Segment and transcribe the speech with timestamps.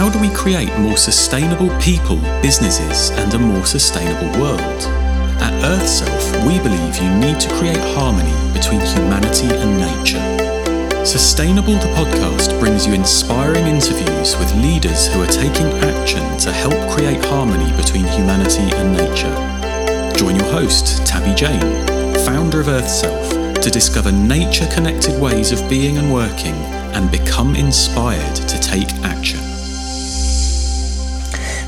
[0.00, 4.82] How do we create more sustainable people, businesses, and a more sustainable world?
[5.42, 11.04] At EarthSelf, we believe you need to create harmony between humanity and nature.
[11.04, 16.76] Sustainable the podcast brings you inspiring interviews with leaders who are taking action to help
[16.90, 20.16] create harmony between humanity and nature.
[20.16, 21.60] Join your host, Tabby Jane,
[22.24, 28.36] founder of EarthSelf, to discover nature connected ways of being and working and become inspired
[28.36, 29.40] to take action.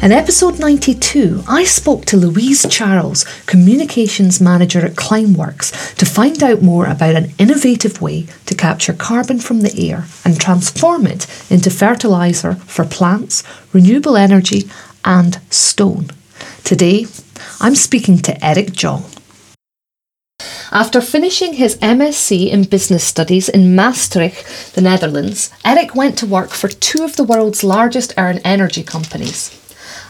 [0.02, 6.60] In episode 92, I spoke to Louise Charles, Communications Manager at Climeworks, to find out
[6.60, 11.70] more about an innovative way to capture carbon from the air and transform it into
[11.70, 14.68] fertiliser for plants, renewable energy,
[15.04, 16.08] and stone.
[16.64, 17.06] Today,
[17.60, 19.04] I'm speaking to Eric Jong.
[20.74, 26.48] After finishing his MSc in Business Studies in Maastricht, the Netherlands, Eric went to work
[26.48, 29.50] for two of the world's largest energy companies.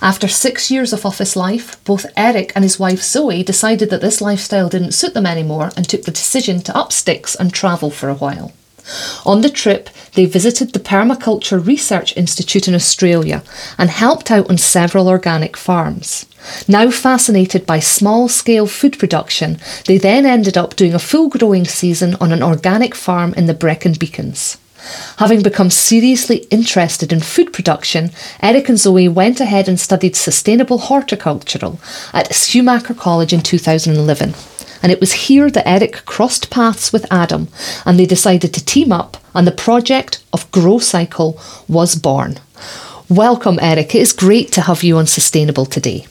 [0.00, 4.20] After six years of office life, both Eric and his wife Zoe decided that this
[4.20, 8.08] lifestyle didn't suit them anymore and took the decision to up sticks and travel for
[8.08, 8.52] a while.
[9.24, 13.42] On the trip, they visited the Permaculture Research Institute in Australia
[13.78, 16.26] and helped out on several organic farms.
[16.66, 21.64] Now fascinated by small scale food production, they then ended up doing a full growing
[21.64, 24.58] season on an organic farm in the Brecon Beacons.
[25.18, 28.10] Having become seriously interested in food production,
[28.42, 31.78] Eric and Zoe went ahead and studied sustainable horticultural
[32.12, 34.34] at Schumacher College in 2011.
[34.82, 37.48] And it was here that Eric crossed paths with Adam
[37.86, 41.38] and they decided to team up, and the project of Grocycle
[41.68, 42.40] was born.
[43.08, 43.94] Welcome, Eric.
[43.94, 46.06] It is great to have you on Sustainable today.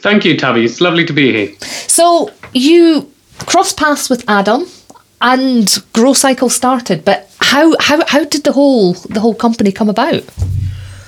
[0.00, 0.64] Thank you, Tabby.
[0.64, 1.54] It's lovely to be here.
[1.86, 3.10] So, you
[3.46, 4.66] crossed paths with Adam
[5.20, 10.24] and Grocycle started, but how, how, how did the whole the whole company come about?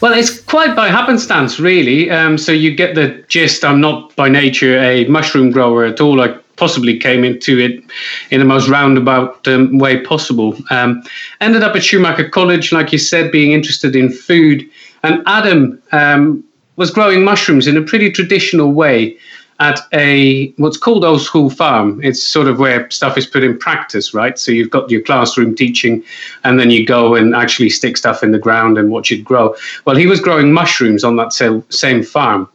[0.01, 2.11] Well, it's quite by happenstance, really.
[2.11, 3.65] Um, so you get the gist.
[3.65, 6.23] I'm not by nature a mushroom grower at all.
[6.23, 7.83] I possibly came into it
[8.31, 10.55] in the most roundabout um, way possible.
[10.71, 11.03] Um,
[11.41, 14.69] ended up at Schumacher College, like you said, being interested in food.
[15.03, 16.45] And Adam um,
[16.77, 19.17] was growing mushrooms in a pretty traditional way
[19.59, 21.99] at a what's called old school farm.
[22.03, 24.39] It's sort of where stuff is put in practice, right?
[24.39, 26.05] So you've got your classroom teaching,
[26.45, 29.55] and then you go and actually stick stuff in the ground and watch it grow.
[29.87, 32.49] Well, he was growing mushrooms on that same farm.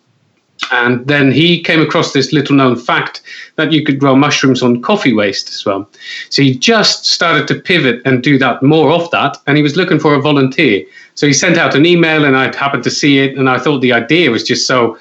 [0.71, 3.21] And then he came across this little known fact
[3.55, 5.87] that you could grow mushrooms on coffee waste as well.
[6.29, 9.37] So he just started to pivot and do that more of that.
[9.47, 10.85] And he was looking for a volunteer.
[11.15, 13.37] So he sent out an email and I happened to see it.
[13.37, 14.97] And I thought the idea was just so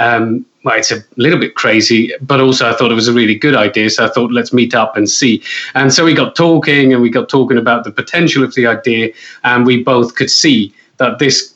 [0.00, 3.34] um, well, it's a little bit crazy, but also I thought it was a really
[3.34, 3.90] good idea.
[3.90, 5.42] So I thought, let's meet up and see.
[5.74, 9.12] And so we got talking and we got talking about the potential of the idea.
[9.44, 11.54] And we both could see that this,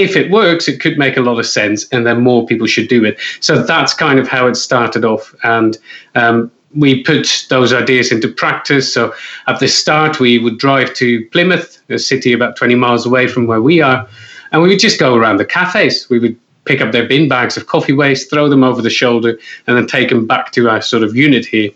[0.00, 2.88] if it works, it could make a lot of sense and then more people should
[2.88, 3.18] do it.
[3.40, 5.34] So that's kind of how it started off.
[5.42, 5.76] And
[6.14, 8.92] um, we put those ideas into practice.
[8.92, 9.12] So
[9.46, 13.46] at the start, we would drive to Plymouth, a city about 20 miles away from
[13.46, 14.08] where we are.
[14.52, 16.08] And we would just go around the cafes.
[16.08, 19.38] We would pick up their bin bags of coffee waste, throw them over the shoulder,
[19.66, 21.70] and then take them back to our sort of unit here.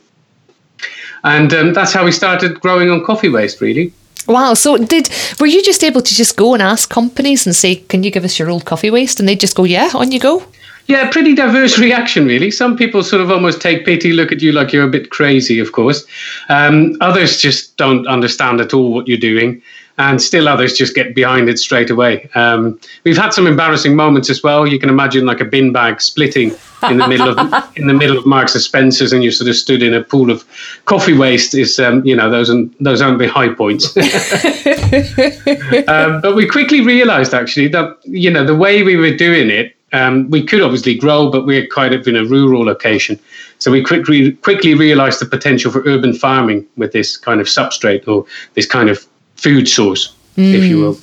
[1.25, 3.93] And um, that's how we started growing on coffee waste, really.
[4.27, 4.55] Wow.
[4.55, 5.09] So did
[5.41, 8.25] were you just able to just go and ask companies and say, "Can you give
[8.25, 10.43] us your old coffee waste?" And they'd just go, "Yeah, on you go."
[10.87, 12.51] Yeah, pretty diverse reaction, really.
[12.51, 15.59] Some people sort of almost take pity, look at you like you're a bit crazy,
[15.59, 16.05] of course.
[16.51, 19.63] Um, others just don't understand at all what you're doing
[19.99, 22.29] and still others just get behind it straight away.
[22.35, 24.67] Um, we've had some embarrassing moments as well.
[24.67, 26.53] You can imagine like a bin bag splitting
[26.91, 27.39] in the middle of
[27.77, 30.31] in the middle of Marks and Spencers, and you sort of stood in a pool
[30.31, 30.45] of
[30.87, 31.55] coffee waste.
[31.55, 33.97] Is um, you know those are, those aren't the high points.
[35.89, 39.77] um, but we quickly realised actually that you know the way we were doing it.
[39.93, 43.17] Um, we could obviously grow, but we're kind of in a rural location.
[43.61, 48.09] So we quickly quickly realised the potential for urban farming with this kind of substrate
[48.09, 49.07] or this kind of
[49.45, 50.55] food source, mm.
[50.55, 50.99] if you will.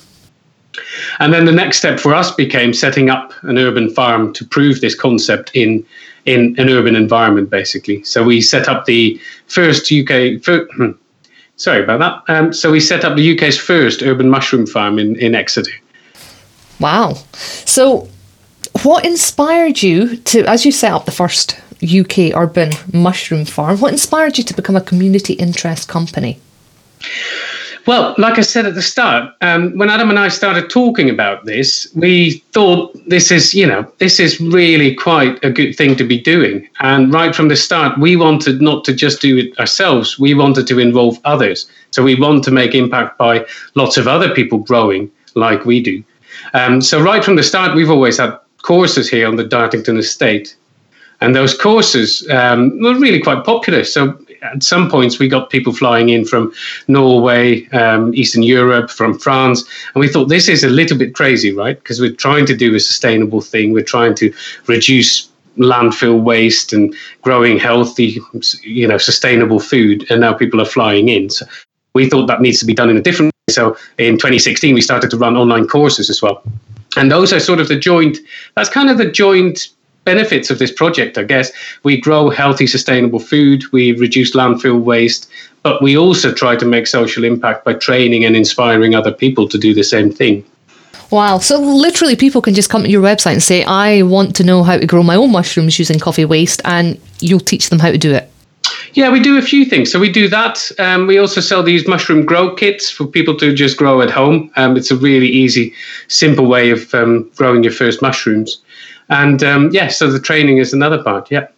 [1.20, 4.80] And then the next step for us became setting up an urban farm to prove
[4.80, 5.86] this concept in
[6.24, 8.02] in an urban environment, basically.
[8.04, 10.42] So we set up the first UK.
[10.76, 10.92] Hmm,
[11.56, 12.34] sorry about that.
[12.34, 15.76] Um, so we set up the UK's first urban mushroom farm in in Exeter.
[16.80, 17.14] Wow.
[17.76, 18.08] So,
[18.82, 23.80] what inspired you to, as you set up the first UK urban mushroom farm?
[23.80, 26.40] What inspired you to become a community interest company?
[27.84, 31.44] Well, like I said at the start, um, when Adam and I started talking about
[31.46, 36.04] this, we thought this is, you know, this is really quite a good thing to
[36.04, 36.68] be doing.
[36.78, 40.68] And right from the start, we wanted not to just do it ourselves, we wanted
[40.68, 41.68] to involve others.
[41.90, 43.44] So we want to make impact by
[43.74, 46.04] lots of other people growing like we do.
[46.54, 50.54] Um, so right from the start, we've always had courses here on the Dartington estate,
[51.20, 53.82] and those courses um, were really quite popular.
[53.84, 56.52] So at some points, we got people flying in from
[56.88, 61.52] Norway, um, Eastern Europe, from France, and we thought this is a little bit crazy,
[61.52, 61.78] right?
[61.78, 63.72] Because we're trying to do a sustainable thing.
[63.72, 64.32] We're trying to
[64.66, 65.28] reduce
[65.58, 68.20] landfill waste and growing healthy,
[68.62, 71.30] you know, sustainable food, and now people are flying in.
[71.30, 71.46] So
[71.94, 73.54] we thought that needs to be done in a different way.
[73.54, 76.42] So in 2016, we started to run online courses as well.
[76.96, 78.18] And those are sort of the joint,
[78.54, 79.68] that's kind of the joint
[80.04, 81.52] benefits of this project, I guess.
[81.82, 85.28] We grow healthy, sustainable food, we reduce landfill waste,
[85.62, 89.58] but we also try to make social impact by training and inspiring other people to
[89.58, 90.44] do the same thing.
[91.10, 91.38] Wow.
[91.38, 94.62] So literally people can just come to your website and say, I want to know
[94.62, 97.98] how to grow my own mushrooms using coffee waste, and you'll teach them how to
[97.98, 98.30] do it.
[98.94, 99.90] Yeah, we do a few things.
[99.90, 100.70] So we do that.
[100.78, 104.50] Um, we also sell these mushroom grow kits for people to just grow at home.
[104.56, 105.74] Um, it's a really easy,
[106.08, 108.62] simple way of um, growing your first mushrooms.
[109.08, 111.30] And um, yeah, so the training is another part.
[111.30, 111.48] Yeah.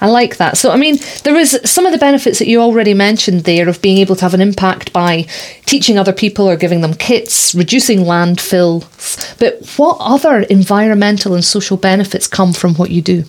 [0.00, 0.56] I like that.
[0.56, 3.80] So, I mean, there is some of the benefits that you already mentioned there of
[3.82, 5.26] being able to have an impact by
[5.66, 9.38] teaching other people or giving them kits, reducing landfills.
[9.38, 13.24] But what other environmental and social benefits come from what you do?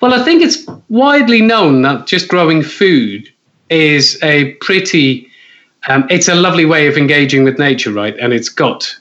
[0.00, 3.30] Well, I think it's widely known that just growing food
[3.70, 5.28] is a pretty,
[5.88, 8.16] um, it's a lovely way of engaging with nature, right?
[8.18, 8.96] And it's got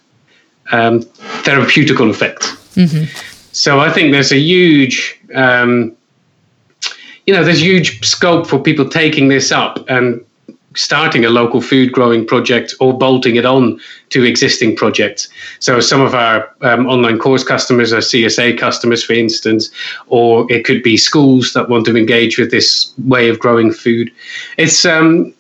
[0.72, 1.02] um,
[1.44, 2.61] therapeutical effects.
[2.76, 3.06] Mm-hmm.
[3.52, 5.96] So I think there's a huge, um,
[7.26, 10.24] you know, there's huge scope for people taking this up and
[10.76, 13.80] starting a local food growing project or bolting it on
[14.10, 15.28] to existing projects.
[15.60, 19.70] So some of our um, online course customers are CSA customers, for instance,
[20.08, 24.12] or it could be schools that want to engage with this way of growing food.
[24.58, 25.34] It's um,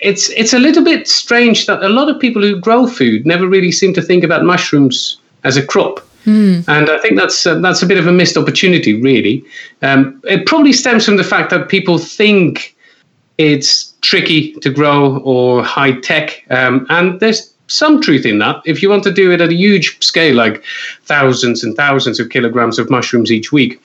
[0.00, 3.48] it's it's a little bit strange that a lot of people who grow food never
[3.48, 6.00] really seem to think about mushrooms as a crop.
[6.24, 6.66] Mm.
[6.68, 9.44] And I think that's uh, that's a bit of a missed opportunity, really.
[9.82, 12.74] Um, it probably stems from the fact that people think
[13.36, 18.62] it's tricky to grow or high tech, um, and there's some truth in that.
[18.64, 20.62] If you want to do it at a huge scale, like
[21.02, 23.80] thousands and thousands of kilograms of mushrooms each week,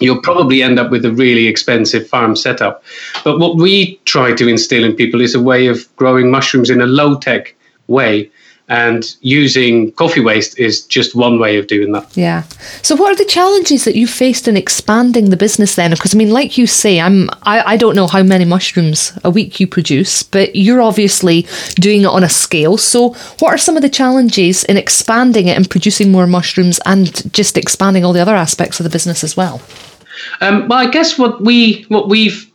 [0.00, 2.82] you'll probably end up with a really expensive farm setup.
[3.24, 6.80] But what we try to instill in people is a way of growing mushrooms in
[6.80, 7.54] a low tech
[7.86, 8.30] way
[8.70, 12.16] and using coffee waste is just one way of doing that.
[12.16, 12.44] Yeah.
[12.82, 15.90] So, what are the challenges that you faced in expanding the business then?
[15.90, 19.30] Because I mean, like you say, I'm I, I don't know how many mushrooms a
[19.30, 22.78] week you produce, but you're obviously doing it on a scale.
[22.78, 27.32] So, what are some of the challenges in expanding it and producing more mushrooms and
[27.34, 29.60] just expanding all the other aspects of the business as well?
[30.40, 32.48] Um, well, I guess what we what we've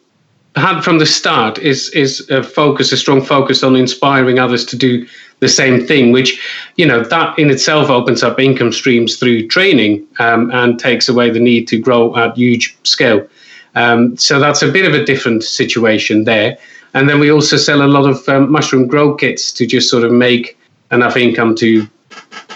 [0.55, 4.77] had from the start is is a focus, a strong focus on inspiring others to
[4.77, 5.05] do
[5.39, 6.41] the same thing, which,
[6.75, 11.29] you know, that in itself opens up income streams through training um, and takes away
[11.29, 13.27] the need to grow at huge scale.
[13.75, 16.57] Um, so that's a bit of a different situation there.
[16.93, 20.03] And then we also sell a lot of um, mushroom grow kits to just sort
[20.03, 20.57] of make
[20.91, 21.87] enough income to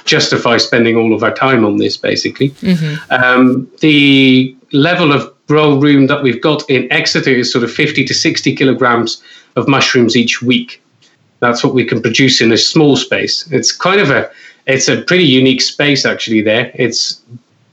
[0.05, 2.51] justify spending all of our time on this, basically.
[2.51, 3.11] Mm-hmm.
[3.11, 8.05] Um, the level of grow room that we've got in Exeter is sort of 50
[8.05, 9.21] to 60 kilograms
[9.55, 10.81] of mushrooms each week.
[11.39, 13.49] That's what we can produce in a small space.
[13.51, 14.29] It's kind of a
[14.67, 16.41] it's a pretty unique space actually.
[16.41, 17.21] There, it's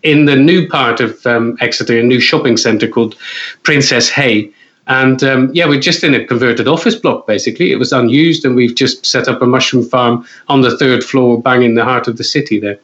[0.03, 3.17] in the new part of um, Exeter, a new shopping centre called
[3.65, 4.53] Princesshay.
[4.89, 7.73] And um, yeah, we're just in a converted office block, basically.
[7.73, 11.43] It was unused, and we've just set up a mushroom farm on the third floor,
[11.43, 12.79] bang in the heart of the city there.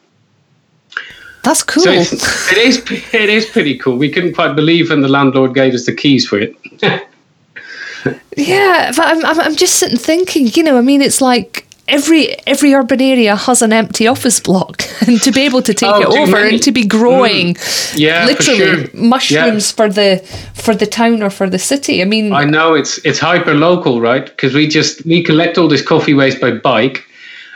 [1.43, 1.83] That's cool.
[1.83, 2.77] So it is.
[3.13, 3.97] It is pretty cool.
[3.97, 6.55] We couldn't quite believe when the landlord gave us the keys for it.
[8.37, 12.29] yeah, but I'm, I'm, I'm just sitting thinking, you know, I mean, it's like every
[12.47, 16.01] every urban area has an empty office block and to be able to take oh,
[16.01, 16.55] it over many.
[16.55, 17.97] and to be growing mm.
[17.97, 19.01] yeah, literally for sure.
[19.01, 19.75] mushrooms yeah.
[19.75, 20.17] for the
[20.53, 23.99] for the town or for the city i mean i know it's it's hyper local
[23.99, 27.03] right because we just we collect all this coffee waste by bike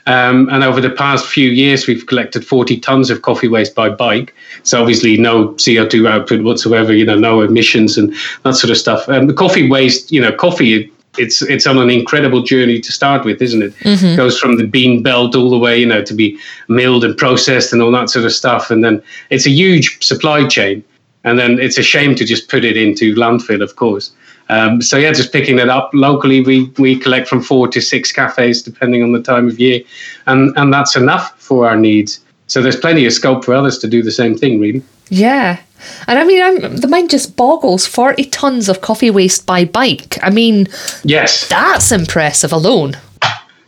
[0.08, 3.90] um, and over the past few years, we've collected 40 tons of coffee waste by
[3.90, 4.34] bike.
[4.64, 6.94] So obviously, no CO2 output whatsoever.
[6.94, 9.08] You know, no emissions and that sort of stuff.
[9.10, 10.92] Um, the coffee waste, you know, coffee.
[11.18, 13.76] It's it's on an incredible journey to start with, isn't it?
[13.80, 14.06] Mm-hmm.
[14.06, 14.18] it?
[14.18, 17.74] Goes from the bean belt all the way, you know, to be milled and processed
[17.74, 20.84] and all that sort of stuff, and then it's a huge supply chain.
[21.24, 24.12] And then it's a shame to just put it into landfill, of course.
[24.50, 28.12] Um, so yeah, just picking it up locally, we we collect from four to six
[28.12, 29.82] cafes depending on the time of year,
[30.26, 32.20] and and that's enough for our needs.
[32.48, 34.82] So there's plenty of scope for others to do the same thing, really.
[35.10, 35.60] Yeah.
[36.08, 40.18] And I mean, I'm, the mind just boggles 40 tons of coffee waste by bike.
[40.24, 40.68] I mean,
[41.04, 42.98] yes, that's impressive alone.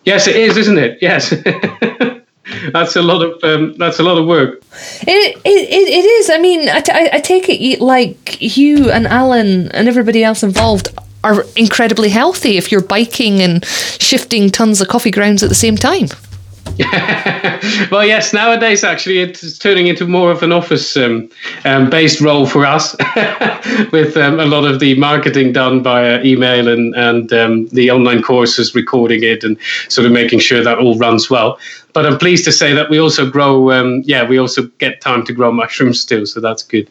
[0.05, 0.97] Yes, it is, isn't it?
[1.01, 1.33] Yes.
[2.73, 4.61] that's a lot of um, that's a lot of work.
[5.01, 6.29] It it, it is.
[6.29, 10.43] I mean, I, t- I take it you, like you and Alan and everybody else
[10.43, 10.89] involved
[11.23, 15.75] are incredibly healthy if you're biking and shifting tons of coffee grounds at the same
[15.75, 16.07] time.
[17.91, 18.31] well, yes.
[18.31, 21.29] Nowadays, actually, it's turning into more of an office-based um,
[21.65, 22.95] um, role for us,
[23.91, 28.21] with um, a lot of the marketing done via email and and um, the online
[28.21, 29.57] courses, recording it, and
[29.89, 31.59] sort of making sure that all runs well.
[31.93, 33.71] But I'm pleased to say that we also grow.
[33.71, 36.87] Um, yeah, we also get time to grow mushrooms too, so that's good.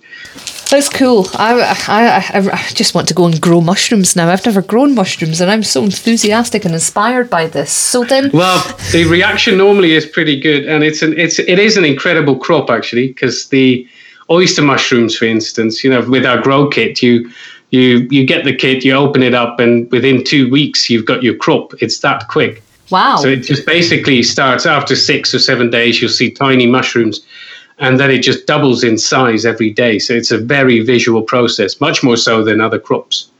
[0.71, 1.27] That's cool.
[1.35, 4.29] I, I, I, just want to go and grow mushrooms now.
[4.29, 7.73] I've never grown mushrooms, and I'm so enthusiastic and inspired by this.
[7.73, 8.63] So then, well,
[8.93, 12.69] the reaction normally is pretty good, and it's an it's it is an incredible crop
[12.69, 13.87] actually, because the
[14.31, 17.31] oyster mushrooms, for instance, you know, with our grow kit, you
[17.71, 21.23] you you get the kit, you open it up, and within two weeks you've got
[21.23, 21.73] your crop.
[21.81, 22.63] It's that quick.
[22.91, 23.17] Wow!
[23.17, 26.01] So it just basically starts after six or seven days.
[26.01, 27.21] You'll see tiny mushrooms
[27.79, 29.99] and then it just doubles in size every day.
[29.99, 33.31] So it's a very visual process, much more so than other crops.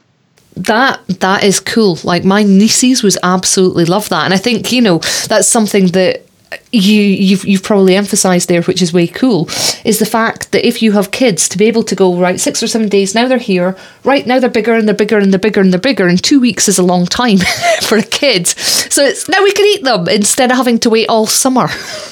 [0.55, 1.99] That that is cool.
[2.03, 6.25] Like my nieces was absolutely love that, and I think you know that's something that
[6.71, 9.47] you you've you've probably emphasized there which is way cool
[9.85, 12.63] is the fact that if you have kids to be able to go right 6
[12.63, 15.39] or 7 days now they're here right now they're bigger and they're bigger and they're
[15.39, 17.37] bigger and they're bigger and 2 weeks is a long time
[17.81, 18.47] for a kid.
[18.47, 21.67] So it's now we can eat them instead of having to wait all summer.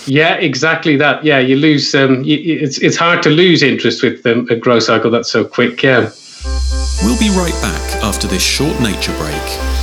[0.06, 1.24] Yeah exactly that.
[1.24, 4.80] Yeah you lose um you, it's it's hard to lose interest with um, a grow
[4.80, 6.12] cycle that's so quick yeah.
[7.04, 9.77] We'll be right back after this short nature break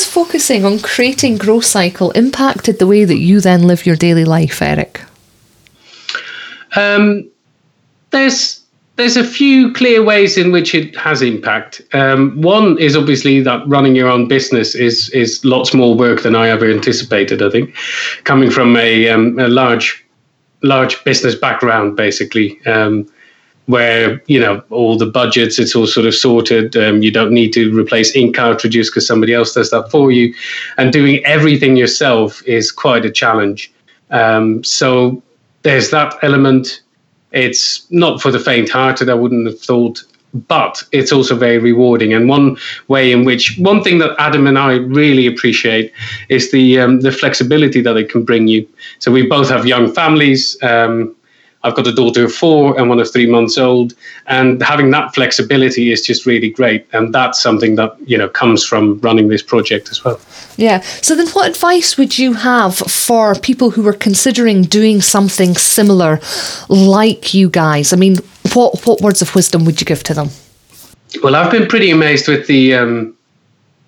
[0.00, 4.62] has focusing on creating Grocycle impacted the way that you then live your daily life,
[4.62, 5.02] Eric?
[6.76, 7.28] Um,
[8.10, 8.62] there's
[8.96, 11.80] there's a few clear ways in which it has impact.
[11.94, 16.34] Um, one is obviously that running your own business is is lots more work than
[16.34, 17.42] I ever anticipated.
[17.42, 17.74] I think,
[18.24, 20.04] coming from a, um, a large
[20.62, 22.58] large business background, basically.
[22.66, 23.06] Um,
[23.70, 26.76] where you know all the budgets it's all sort of sorted.
[26.76, 30.34] Um, you don't need to replace ink cartridges because somebody else does that for you.
[30.76, 33.72] And doing everything yourself is quite a challenge.
[34.10, 35.22] Um, so
[35.62, 36.82] there's that element.
[37.32, 40.02] It's not for the faint-hearted i wouldn't have thought
[40.46, 42.12] but it's also very rewarding.
[42.12, 42.56] And one
[42.88, 45.92] way in which one thing that adam and i really appreciate
[46.28, 48.68] is the um, the flexibility that it can bring you.
[48.98, 51.14] So we both have young families um,
[51.62, 53.94] I've got a daughter of four and one of three months old,
[54.26, 56.86] and having that flexibility is just really great.
[56.92, 60.18] And that's something that you know comes from running this project as well.
[60.56, 60.80] Yeah.
[61.02, 66.20] So then, what advice would you have for people who are considering doing something similar,
[66.68, 67.92] like you guys?
[67.92, 68.16] I mean,
[68.54, 70.30] what what words of wisdom would you give to them?
[71.22, 73.14] Well, I've been pretty amazed with the um,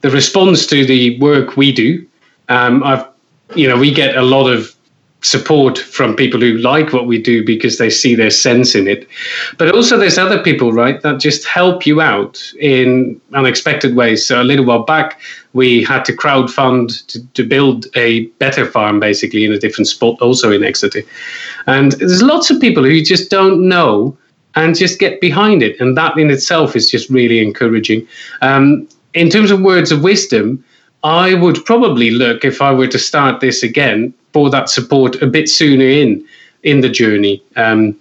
[0.03, 2.07] the response to the work we do.
[2.49, 3.07] Um, I've
[3.55, 4.75] you know we get a lot of
[5.23, 9.09] support from people who like what we do because they see their sense in it.
[9.57, 14.27] But also, there's other people, right, that just help you out in unexpected ways.
[14.27, 15.21] So, a little while back,
[15.53, 20.21] we had to crowdfund to, to build a better farm, basically, in a different spot,
[20.21, 21.03] also in Exeter.
[21.67, 24.17] And there's lots of people who just don't know
[24.55, 25.81] and just get behind it.
[25.81, 28.07] And that in itself is just really encouraging.
[28.43, 30.63] Um, in terms of words of wisdom,
[31.05, 35.27] I would probably look if I were to start this again for that support a
[35.27, 36.27] bit sooner in
[36.63, 37.43] in the journey.
[37.57, 37.99] Um,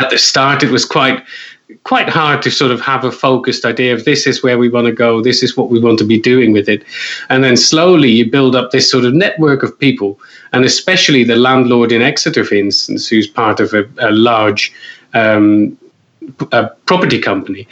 [0.00, 1.22] at the start, it was quite
[1.82, 4.86] quite hard to sort of have a focused idea of this is where we want
[4.86, 6.84] to go, this is what we want to be doing with it,
[7.30, 10.18] and then slowly you build up this sort of network of people,
[10.52, 14.72] and especially the landlord in Exeter, for instance, who's part of a, a large
[15.14, 15.76] um,
[16.52, 17.66] a property company.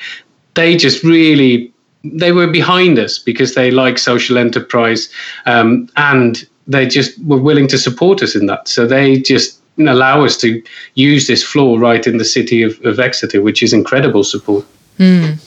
[0.55, 1.73] They just really
[2.05, 5.09] they were behind us because they like social enterprise
[5.47, 8.69] um, and they just were willing to support us in that.
[8.69, 10.63] So they just allow us to
[10.95, 14.65] use this floor right in the city of, of Exeter, which is incredible support.
[14.99, 15.39] Mm.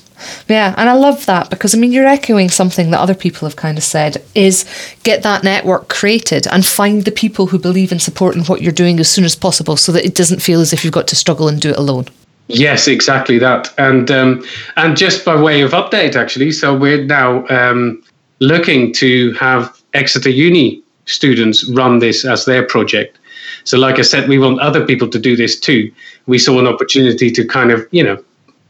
[0.48, 3.58] Yeah, and I love that because I mean you're echoing something that other people have
[3.58, 4.66] kind of said is
[5.04, 9.00] get that network created and find the people who believe in supporting what you're doing
[9.00, 11.50] as soon as possible so that it doesn't feel as if you've got to struggle
[11.50, 12.06] and do it alone.
[12.48, 13.74] Yes, exactly that.
[13.78, 14.46] And um,
[14.78, 18.02] and just by way of update, actually, so we're now um,
[18.40, 23.18] looking to have Exeter Uni students run this as their project.
[23.64, 25.92] So, like I said, we want other people to do this too.
[26.28, 28.24] We saw an opportunity to kind of, you know,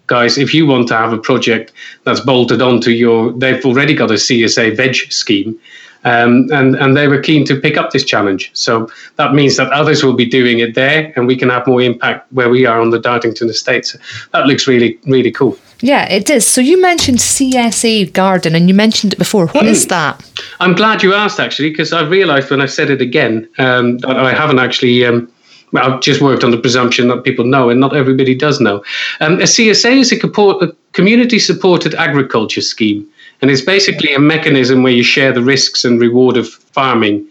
[0.08, 1.72] guys, if you want to have a project
[2.04, 5.60] that's bolted onto your, they've already got a CSA veg scheme.
[6.06, 8.52] Um, and and they were keen to pick up this challenge.
[8.54, 11.82] So that means that others will be doing it there, and we can have more
[11.82, 13.98] impact where we are on the Dartington Estates.
[14.32, 15.58] That looks really really cool.
[15.82, 16.46] Yeah, it is.
[16.48, 19.48] So you mentioned CSA Garden, and you mentioned it before.
[19.48, 19.70] What mm.
[19.70, 20.24] is that?
[20.60, 24.18] I'm glad you asked actually, because I realised when I said it again um, that
[24.18, 25.06] I haven't actually.
[25.06, 25.32] Um,
[25.74, 28.84] I've just worked on the presumption that people know, and not everybody does know.
[29.20, 33.06] Um, a CSA is a, a community supported agriculture scheme.
[33.42, 37.27] And it's basically a mechanism where you share the risks and reward of farming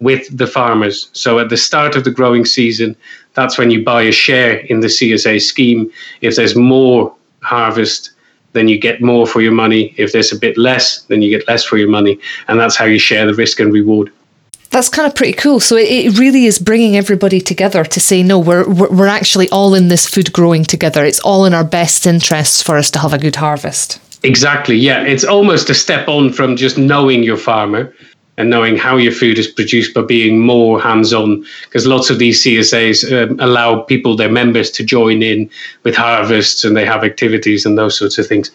[0.00, 1.08] with the farmers.
[1.12, 2.96] So at the start of the growing season,
[3.34, 5.90] that's when you buy a share in the CSA scheme.
[6.20, 8.12] If there's more harvest,
[8.52, 9.94] then you get more for your money.
[9.96, 12.18] If there's a bit less, then you get less for your money.
[12.48, 14.12] And that's how you share the risk and reward.
[14.70, 15.60] That's kind of pretty cool.
[15.60, 19.88] So it, really is bringing everybody together to say, no, we're, we're actually all in
[19.88, 21.04] this food growing together.
[21.04, 23.98] It's all in our best interests for us to have a good harvest.
[24.22, 24.76] Exactly.
[24.76, 25.02] Yeah.
[25.02, 27.92] It's almost a step on from just knowing your farmer
[28.36, 31.44] and knowing how your food is produced by being more hands on.
[31.64, 35.50] Because lots of these CSAs um, allow people, their members, to join in
[35.82, 38.50] with harvests and they have activities and those sorts of things.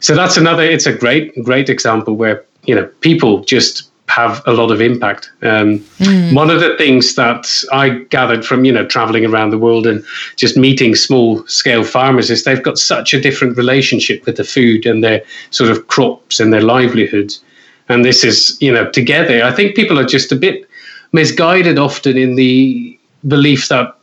[0.00, 4.52] So that's another, it's a great, great example where, you know, people just have a
[4.52, 5.30] lot of impact.
[5.40, 6.34] Um, mm.
[6.34, 10.04] One of the things that I gathered from you know traveling around the world and
[10.36, 14.84] just meeting small scale farmers is they've got such a different relationship with the food
[14.84, 17.42] and their sort of crops and their livelihoods.
[17.88, 19.42] And this is you know together.
[19.42, 20.68] I think people are just a bit
[21.12, 23.96] misguided often in the belief that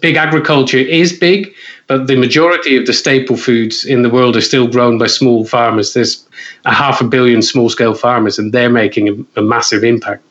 [0.00, 1.54] big agriculture is big,
[1.86, 5.44] but the majority of the staple foods in the world are still grown by small
[5.44, 5.94] farmers.
[5.94, 6.26] There's
[6.64, 10.22] a half a billion small scale farmers, and they're making a, a massive impact.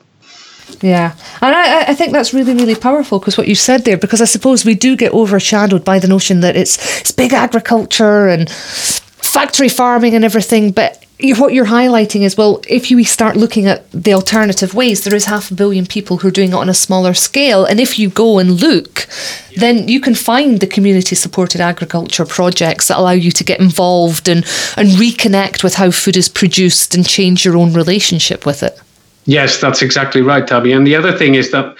[0.80, 4.20] Yeah, and I, I think that's really, really powerful because what you said there, because
[4.20, 8.50] I suppose we do get overshadowed by the notion that it's it's big agriculture and
[8.50, 13.90] factory farming and everything, but what you're highlighting is well, if you start looking at
[13.92, 16.74] the alternative ways, there is half a billion people who are doing it on a
[16.74, 17.64] smaller scale.
[17.64, 19.06] And if you go and look,
[19.50, 19.60] yeah.
[19.60, 24.28] then you can find the community supported agriculture projects that allow you to get involved
[24.28, 24.44] and,
[24.76, 28.78] and reconnect with how food is produced and change your own relationship with it.
[29.26, 30.72] Yes, that's exactly right, Tabby.
[30.72, 31.76] And the other thing is that,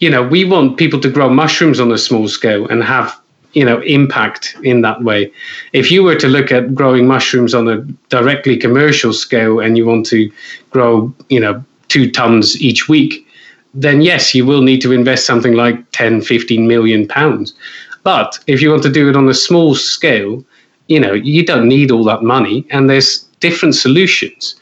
[0.00, 3.20] you know, we want people to grow mushrooms on a small scale and have
[3.52, 5.32] you know impact in that way.
[5.72, 9.86] If you were to look at growing mushrooms on a directly commercial scale and you
[9.86, 10.30] want to
[10.70, 13.26] grow you know 2 tons each week
[13.74, 17.54] then yes you will need to invest something like 10 15 million pounds.
[18.02, 20.44] But if you want to do it on a small scale
[20.88, 24.56] you know you don't need all that money and there's different solutions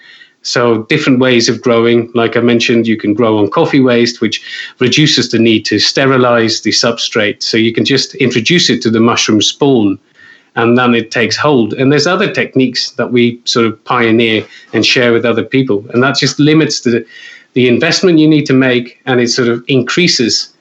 [0.46, 2.09] so, different ways of growing.
[2.14, 4.40] Like I mentioned, you can grow on coffee waste, which
[4.78, 7.42] reduces the need to sterilize the substrate.
[7.42, 9.98] So, you can just introduce it to the mushroom spawn
[10.54, 11.74] and then it takes hold.
[11.74, 15.85] And there's other techniques that we sort of pioneer and share with other people.
[15.90, 17.04] And that just limits the,
[17.54, 20.54] the investment you need to make and it sort of increases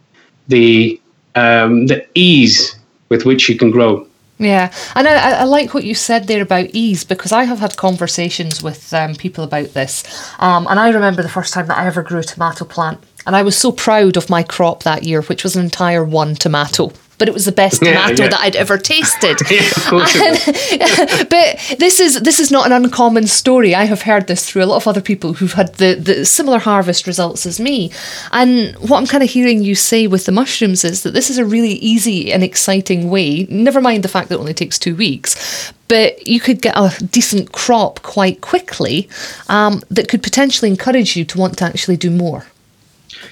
[0.47, 0.99] the,
[1.35, 2.75] um, the ease
[3.09, 4.05] with which you can grow.
[4.37, 7.77] Yeah, and I, I, like what you said there about ease because I have had
[7.77, 10.03] conversations with um, people about this.
[10.39, 12.99] Um, and I remember the first time that I ever grew a tomato plant.
[13.25, 16.35] And I was so proud of my crop that year, which was an entire one
[16.35, 18.29] tomato but it was the best tomato yeah.
[18.29, 19.39] that I'd ever tasted.
[19.51, 19.69] yeah,
[21.29, 23.73] but this is this is not an uncommon story.
[23.75, 26.59] I have heard this through a lot of other people who've had the, the similar
[26.59, 27.91] harvest results as me.
[28.31, 31.37] And what I'm kind of hearing you say with the mushrooms is that this is
[31.37, 33.45] a really easy and exciting way.
[33.49, 36.91] Never mind the fact that it only takes two weeks, but you could get a
[37.05, 39.09] decent crop quite quickly
[39.49, 42.45] um, that could potentially encourage you to want to actually do more.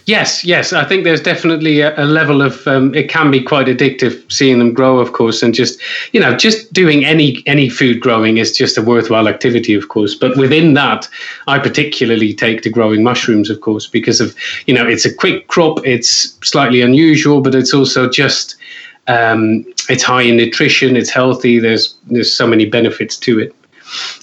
[0.06, 0.74] Yes, yes.
[0.74, 4.60] I think there's definitely a, a level of um, it can be quite addictive seeing
[4.60, 5.80] them grow, of course, and just
[6.12, 10.16] you know just doing any any food growing is just a worthwhile activity, of course.
[10.16, 11.08] But within that,
[11.48, 14.36] I particularly take to growing mushrooms, of course, because of
[14.68, 18.56] you know it's a quick crop, it's slightly unusual, but it's also just
[19.08, 21.60] um, it's high in nutrition, it's healthy.
[21.60, 23.56] There's there's so many benefits to it.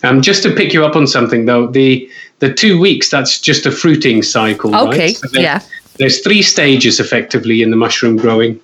[0.03, 3.67] Um, just to pick you up on something though, the the two weeks that's just
[3.67, 4.75] a fruiting cycle.
[4.75, 4.99] Okay.
[4.99, 5.17] Right?
[5.17, 5.63] So there, yeah.
[5.97, 8.61] There's three stages effectively in the mushroom growing.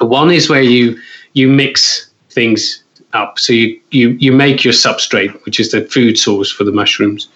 [0.00, 0.98] One is where you
[1.32, 2.82] you mix things
[3.12, 3.38] up.
[3.38, 7.28] So you you you make your substrate, which is the food source for the mushrooms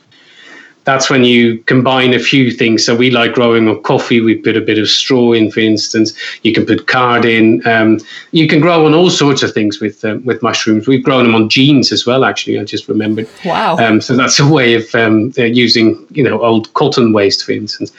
[0.84, 2.84] that's when you combine a few things.
[2.84, 4.20] So we like growing on coffee.
[4.20, 6.12] We put a bit of straw in, for instance.
[6.42, 7.66] You can put card in.
[7.66, 7.98] Um,
[8.32, 10.86] you can grow on all sorts of things with um, with mushrooms.
[10.86, 12.24] We've grown them on jeans as well.
[12.24, 13.28] Actually, I just remembered.
[13.44, 13.78] Wow.
[13.78, 17.90] Um, so that's a way of um, using you know old cotton waste, for instance.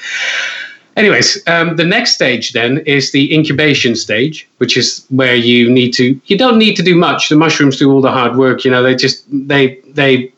[0.96, 5.92] anyways, um, the next stage then is the incubation stage, which is where you need
[5.94, 6.20] to.
[6.26, 7.30] You don't need to do much.
[7.30, 8.64] The mushrooms do all the hard work.
[8.64, 10.32] You know, they just they they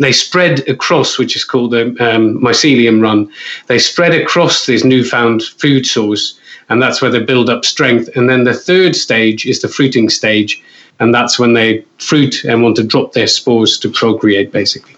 [0.00, 3.30] they spread across, which is called the um, mycelium run.
[3.66, 8.08] They spread across this newfound food source, and that's where they build up strength.
[8.16, 10.62] And then the third stage is the fruiting stage,
[11.00, 14.96] and that's when they fruit and want to drop their spores to procreate, basically.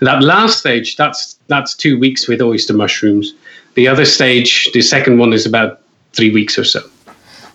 [0.00, 3.34] That last stage, that's that's two weeks with oyster mushrooms.
[3.74, 5.80] The other stage, the second one, is about
[6.14, 6.80] three weeks or so.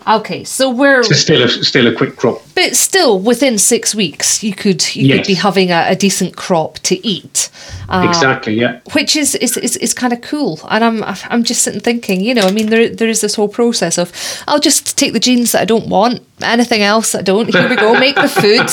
[0.07, 4.43] Okay, so we're so still a, still a quick crop, but still within six weeks
[4.43, 5.17] you could you yes.
[5.17, 7.49] could be having a, a, decent crop to eat.
[7.89, 8.79] Uh, exactly, yeah.
[8.93, 12.33] Which is is, is, is kind of cool, and I'm I'm just sitting thinking, you
[12.33, 14.11] know, I mean, there there is this whole process of
[14.47, 17.53] I'll just take the jeans that I don't want, anything else I don't.
[17.53, 18.69] Here we go, make the food,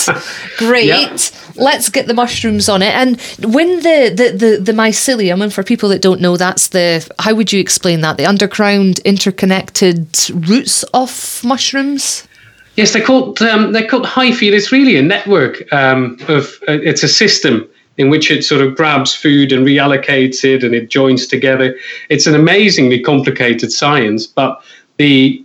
[0.58, 0.86] great.
[0.86, 1.20] Yep
[1.58, 2.94] let's get the mushrooms on it.
[2.94, 3.20] And
[3.52, 7.34] when the, the, the, the mycelium, and for people that don't know, that's the, how
[7.34, 8.16] would you explain that?
[8.16, 12.26] The underground interconnected roots of mushrooms?
[12.76, 14.52] Yes, they're called um, they're called hyphae.
[14.52, 18.76] It's really a network um, of uh, it's a system in which it sort of
[18.76, 21.74] grabs food and reallocates it and it joins together.
[22.10, 24.62] It's an amazingly complicated science, but
[24.98, 25.42] the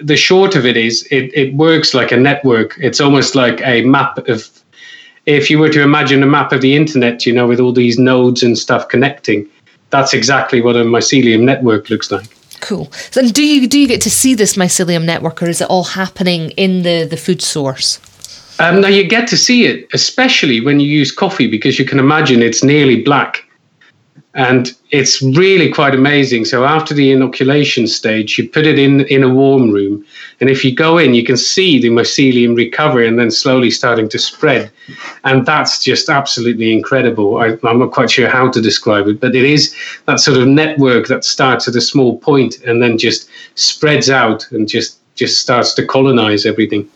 [0.00, 2.76] the short of it is it, it works like a network.
[2.78, 4.48] It's almost like a map of
[5.26, 7.98] if you were to imagine a map of the internet, you know, with all these
[7.98, 9.48] nodes and stuff connecting,
[9.90, 12.28] that's exactly what a mycelium network looks like.
[12.60, 12.90] Cool.
[13.16, 15.84] And do you do you get to see this mycelium network, or is it all
[15.84, 18.00] happening in the the food source?
[18.58, 21.98] Um, now you get to see it, especially when you use coffee, because you can
[21.98, 23.43] imagine it's nearly black.
[24.34, 26.44] And it's really quite amazing.
[26.44, 30.04] So after the inoculation stage, you put it in in a warm room,
[30.40, 34.08] and if you go in, you can see the mycelium recovery and then slowly starting
[34.08, 34.72] to spread,
[35.22, 37.38] and that's just absolutely incredible.
[37.38, 39.72] I, I'm not quite sure how to describe it, but it is
[40.06, 44.50] that sort of network that starts at a small point and then just spreads out
[44.50, 46.90] and just just starts to colonize everything.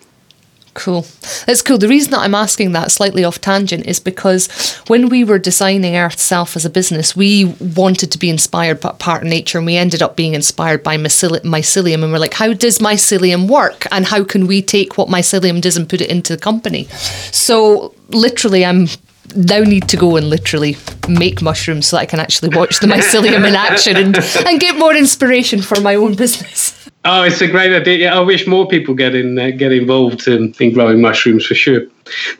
[0.79, 1.05] Cool.
[1.47, 1.77] That's cool.
[1.77, 4.47] The reason that I'm asking that slightly off tangent is because
[4.87, 8.93] when we were designing Earth Self as a business, we wanted to be inspired by
[8.93, 12.05] part of nature and we ended up being inspired by mycelium.
[12.05, 13.89] And we're like, how does mycelium work?
[13.91, 16.85] And how can we take what mycelium does and put it into the company?
[17.33, 18.87] So, literally, I'm
[19.35, 20.77] now need to go and literally
[21.09, 24.79] make mushrooms so that I can actually watch the mycelium in action and, and get
[24.79, 26.78] more inspiration for my own business.
[27.11, 28.13] Oh, it's a great idea.
[28.13, 31.87] I wish more people get in uh, get involved in, in growing mushrooms for sure.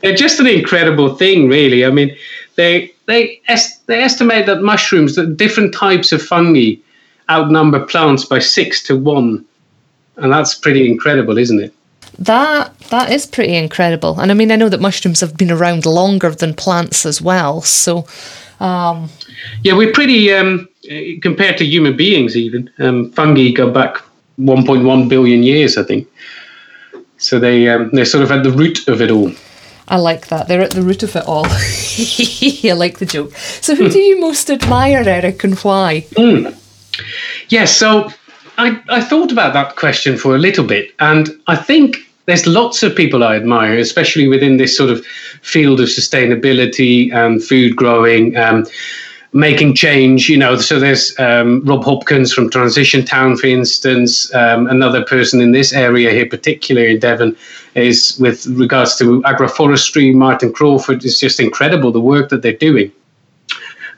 [0.01, 1.83] They're just an incredible thing, really.
[1.83, 2.15] I mean,
[2.55, 6.75] they they est- they estimate that mushrooms, that different types of fungi,
[7.31, 9.43] outnumber plants by six to one,
[10.17, 11.73] and that's pretty incredible, isn't it?
[12.19, 14.19] That that is pretty incredible.
[14.19, 17.63] And I mean, I know that mushrooms have been around longer than plants as well.
[17.63, 18.05] So,
[18.59, 19.09] um,
[19.63, 20.69] yeah, we're pretty um,
[21.23, 22.37] compared to human beings.
[22.37, 24.03] Even um, fungi go back
[24.39, 26.07] 1.1 billion years, I think.
[27.17, 29.31] So they um, they're sort of at the root of it all.
[29.89, 30.47] I like that.
[30.47, 31.45] They're at the root of it all.
[31.49, 33.35] I like the joke.
[33.35, 33.91] So, who mm.
[33.91, 36.05] do you most admire, Eric, and why?
[36.11, 36.43] Mm.
[36.45, 38.09] Yes, yeah, so
[38.59, 42.83] I, I thought about that question for a little bit, and I think there's lots
[42.83, 45.03] of people I admire, especially within this sort of
[45.41, 48.37] field of sustainability and food growing.
[48.37, 48.67] Um,
[49.33, 50.29] making change.
[50.29, 54.33] You know, so there's um, Rob Hopkins from Transition Town, for instance.
[54.33, 57.35] Um, another person in this area here, particularly in Devon,
[57.75, 60.13] is with regards to agroforestry.
[60.13, 62.91] Martin Crawford is just incredible the work that they're doing.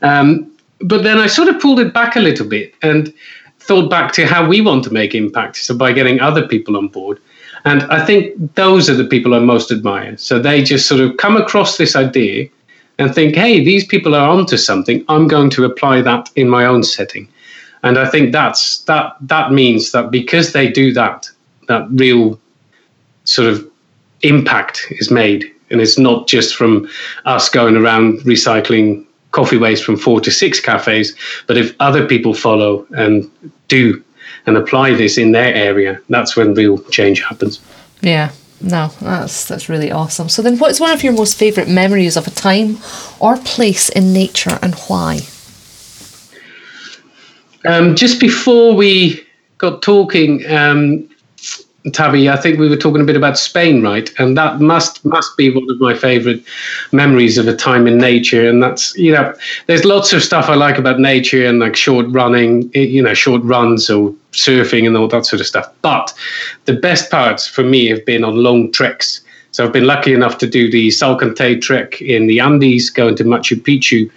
[0.01, 3.13] Um, but then I sort of pulled it back a little bit and
[3.59, 5.57] thought back to how we want to make impact.
[5.57, 7.19] So by getting other people on board.
[7.63, 10.17] And I think those are the people I most admire.
[10.17, 12.49] So they just sort of come across this idea
[13.01, 15.03] and think, hey, these people are onto something.
[15.09, 17.27] I'm going to apply that in my own setting.
[17.81, 21.27] And I think that's that that means that because they do that,
[21.67, 22.39] that real
[23.23, 23.67] sort of
[24.21, 25.51] impact is made.
[25.71, 26.87] And it's not just from
[27.25, 31.15] us going around recycling coffee waste from four to six cafes,
[31.47, 33.27] but if other people follow and
[33.67, 34.03] do
[34.45, 37.59] and apply this in their area, that's when real change happens.
[38.01, 40.29] Yeah, no, that's that's really awesome.
[40.29, 42.77] So then, what's one of your most favourite memories of a time
[43.19, 45.21] or place in nature, and why?
[47.65, 49.25] Um, just before we
[49.57, 51.07] got talking, um,
[51.93, 54.11] Tabby, I think we were talking a bit about Spain, right?
[54.19, 56.43] And that must must be one of my favourite
[56.91, 58.47] memories of a time in nature.
[58.47, 59.33] And that's you know,
[59.65, 63.15] there's lots of stuff I like about nature and like short running, eh, you know,
[63.15, 65.73] short runs or surfing and all that sort of stuff.
[65.81, 66.13] But
[66.65, 70.37] the best parts for me have been on long treks So I've been lucky enough
[70.39, 74.09] to do the Salcantay trek in the Andes, going to Machu Picchu,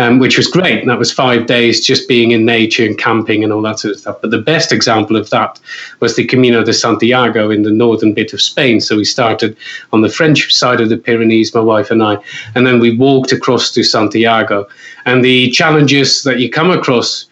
[0.00, 0.86] um, which was great.
[0.86, 4.00] That was five days just being in nature and camping and all that sort of
[4.00, 4.16] stuff.
[4.22, 5.60] But the best example of that
[6.00, 8.80] was the Camino de Santiago in the northern bit of Spain.
[8.80, 9.58] So we started
[9.92, 12.16] on the French side of the Pyrenees, my wife and I,
[12.54, 14.66] and then we walked across to Santiago.
[15.04, 17.26] And the challenges that you come across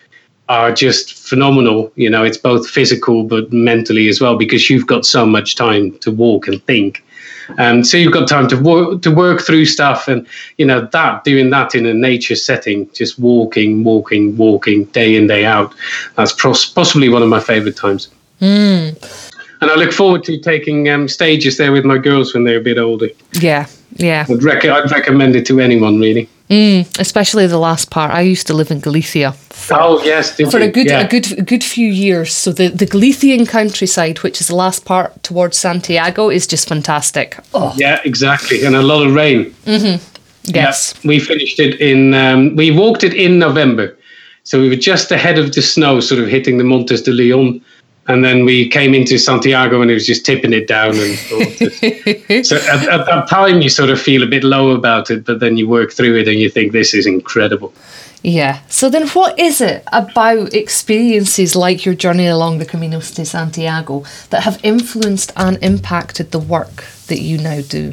[0.51, 1.91] are just phenomenal.
[1.97, 5.99] You know, it's both physical but mentally as well because you've got so much time
[6.01, 7.03] to walk and think.
[7.57, 10.27] Um, so you've got time to work to work through stuff, and
[10.59, 15.27] you know that doing that in a nature setting, just walking, walking, walking, day in
[15.27, 15.75] day out.
[16.17, 18.09] That's pros- possibly one of my favourite times.
[18.41, 19.33] Mm.
[19.61, 22.63] And I look forward to taking um, stages there with my girls when they're a
[22.63, 23.09] bit older.
[23.33, 24.27] Yeah, yeah.
[24.29, 26.29] I'd, rec- I'd recommend it to anyone really.
[26.51, 28.13] Mm, especially the last part.
[28.13, 29.33] I used to live in Galicia.
[29.33, 31.01] For, oh yes, for a good yeah.
[31.01, 32.35] a good a good few years.
[32.35, 37.37] So the the Galician countryside, which is the last part towards Santiago, is just fantastic.
[37.53, 37.75] Oh.
[37.77, 39.55] Yeah, exactly, and a lot of rain.
[39.67, 40.03] Mm-hmm.
[40.45, 42.15] Yes, yeah, we finished it in.
[42.15, 43.95] Um, we walked it in November,
[44.45, 47.61] so we were just ahead of the snow, sort of hitting the Montes de Leon
[48.09, 50.95] and then we came into Santiago and it was just tipping it down.
[50.97, 51.19] And
[52.47, 55.41] so at, at, that time, you sort of feel a bit low about it, but
[55.41, 57.73] then you work through it and you think this is incredible.
[58.23, 58.61] Yeah.
[58.69, 64.05] So then, what is it about experiences like your journey along the Caminos de Santiago
[64.31, 67.93] that have influenced and impacted the work that you now do?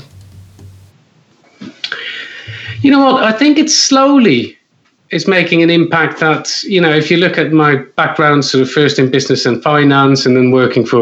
[2.82, 3.23] You know what?
[3.23, 4.58] I think it's slowly
[5.11, 8.71] is making an impact that you know if you look at my background sort of
[8.71, 11.01] first in business and finance and then working for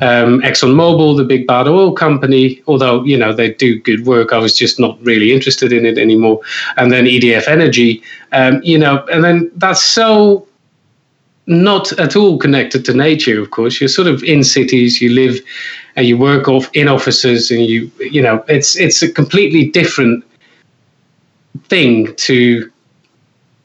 [0.00, 4.38] um, exxonmobil the big bad oil company although you know they do good work i
[4.38, 6.40] was just not really interested in it anymore.
[6.76, 8.02] And then edf energy
[8.32, 10.46] um, you know and then that's so
[11.46, 13.80] not at all connected to nature of course.
[13.80, 15.40] You're sort of in cities you live
[15.96, 20.24] and you work off in offices and you you know it's it's a completely different
[21.68, 22.71] thing to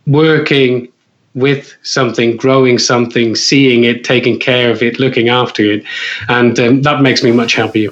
[0.07, 0.91] working
[1.35, 5.83] with something, growing something, seeing it, taking care of it, looking after it.
[6.29, 7.91] And um, that makes me much happier.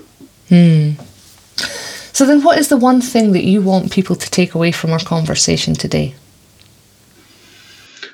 [0.49, 0.91] Hmm.
[2.12, 4.91] So, then what is the one thing that you want people to take away from
[4.91, 6.15] our conversation today?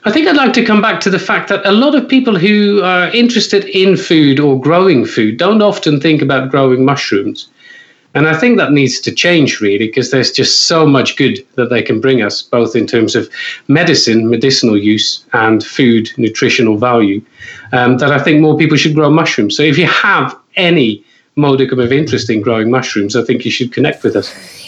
[0.03, 2.35] I think I'd like to come back to the fact that a lot of people
[2.35, 7.49] who are interested in food or growing food don't often think about growing mushrooms.
[8.13, 11.69] And I think that needs to change really because there's just so much good that
[11.69, 13.29] they can bring us, both in terms of
[13.67, 17.21] medicine, medicinal use, and food, nutritional value,
[17.71, 19.55] um, that I think more people should grow mushrooms.
[19.55, 21.05] So if you have any
[21.37, 24.29] modicum of interest in growing mushrooms, I think you should connect with us.